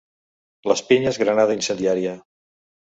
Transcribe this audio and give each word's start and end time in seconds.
Les 0.71 0.81
pinyes 0.89 1.21
granada 1.25 1.59
incendiària. 1.61 2.19